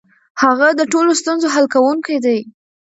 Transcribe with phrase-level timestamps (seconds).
[0.41, 2.39] هغه د ټولو ستونزو حل کونکی دی.